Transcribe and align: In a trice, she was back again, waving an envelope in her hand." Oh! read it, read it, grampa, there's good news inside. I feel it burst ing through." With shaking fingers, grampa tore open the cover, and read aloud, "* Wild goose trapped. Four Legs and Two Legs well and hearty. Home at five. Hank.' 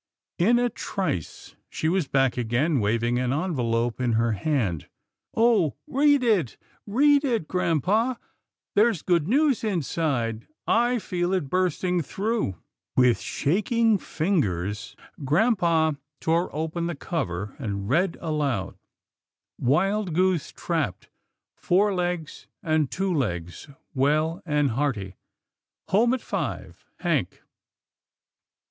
In 0.39 0.57
a 0.57 0.67
trice, 0.67 1.55
she 1.69 1.87
was 1.87 2.07
back 2.07 2.35
again, 2.35 2.79
waving 2.79 3.19
an 3.19 3.31
envelope 3.31 4.01
in 4.01 4.13
her 4.13 4.31
hand." 4.31 4.87
Oh! 5.37 5.75
read 5.85 6.23
it, 6.23 6.57
read 6.87 7.23
it, 7.23 7.47
grampa, 7.47 8.17
there's 8.73 9.03
good 9.03 9.27
news 9.27 9.63
inside. 9.63 10.47
I 10.65 10.97
feel 10.97 11.33
it 11.35 11.51
burst 11.51 11.83
ing 11.83 12.01
through." 12.01 12.55
With 12.95 13.19
shaking 13.19 13.99
fingers, 13.99 14.95
grampa 15.23 15.97
tore 16.19 16.49
open 16.51 16.87
the 16.87 16.95
cover, 16.95 17.55
and 17.59 17.87
read 17.87 18.17
aloud, 18.21 18.79
"* 19.37 19.57
Wild 19.59 20.15
goose 20.15 20.51
trapped. 20.51 21.11
Four 21.55 21.93
Legs 21.93 22.47
and 22.63 22.89
Two 22.89 23.13
Legs 23.13 23.67
well 23.93 24.41
and 24.47 24.71
hearty. 24.71 25.17
Home 25.89 26.11
at 26.15 26.21
five. 26.21 26.83
Hank.' 27.01 27.43